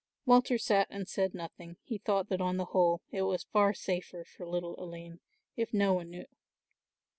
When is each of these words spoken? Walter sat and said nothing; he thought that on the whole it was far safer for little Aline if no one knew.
Walter 0.25 0.57
sat 0.57 0.87
and 0.89 1.07
said 1.07 1.35
nothing; 1.35 1.77
he 1.83 1.99
thought 1.99 2.27
that 2.29 2.41
on 2.41 2.57
the 2.57 2.65
whole 2.73 3.03
it 3.11 3.21
was 3.21 3.43
far 3.43 3.71
safer 3.71 4.25
for 4.25 4.47
little 4.47 4.73
Aline 4.83 5.19
if 5.55 5.75
no 5.75 5.93
one 5.93 6.09
knew. 6.09 6.25